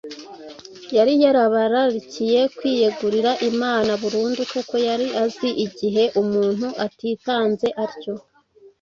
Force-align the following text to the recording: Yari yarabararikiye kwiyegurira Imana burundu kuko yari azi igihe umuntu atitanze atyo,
Yari 0.95 1.13
yarabararikiye 1.23 2.39
kwiyegurira 2.57 3.31
Imana 3.49 3.91
burundu 4.01 4.41
kuko 4.53 4.73
yari 4.87 5.07
azi 5.23 5.49
igihe 5.65 6.03
umuntu 6.21 6.67
atitanze 6.85 7.67
atyo, 7.85 8.13